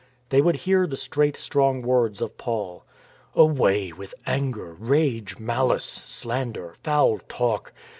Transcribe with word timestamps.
They 0.29 0.41
would 0.41 0.55
hear 0.55 0.87
the 0.87 0.97
straight, 0.97 1.37
strong 1.37 1.83
words 1.83 2.21
of 2.21 2.35
Paul." 2.35 2.87
Away 3.35 3.91
with 3.91 4.15
anger, 4.25 4.73
rage, 4.79 5.37
malice, 5.37 5.85
slander, 5.85 6.73
foul 6.81 7.19
talk. 7.27 7.71